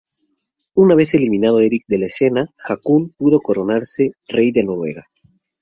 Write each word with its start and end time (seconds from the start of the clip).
Una 0.73 0.95
vez 0.95 1.13
eliminado 1.13 1.59
Erik 1.59 1.83
de 1.87 1.99
la 1.99 2.07
escena, 2.07 2.49
Haakon 2.67 3.09
pudo 3.11 3.39
coronarse 3.39 4.13
rey 4.27 4.51
de 4.51 4.63
Noruega. 4.63 5.05